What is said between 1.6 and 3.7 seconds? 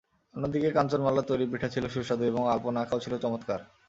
ছিল সুস্বাদু এবং আলপনা আঁকাও ছিল চমৎকার।